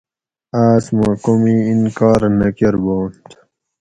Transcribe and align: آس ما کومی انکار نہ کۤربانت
آس 0.65 0.85
ما 0.97 1.09
کومی 1.23 1.55
انکار 1.71 2.21
نہ 2.37 2.49
کۤربانت 2.57 3.27